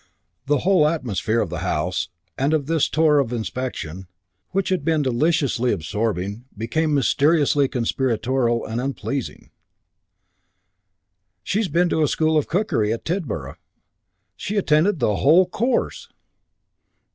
[0.47, 4.07] The whole atmosphere of the house and of this tour of inspection,
[4.49, 9.51] which had been deliciously absorbing, became mysteriously conspiratorial, unpleasing.
[11.43, 13.57] "...She's been to a school of cookery at Tidborough.
[14.35, 16.09] She attended the whole course!"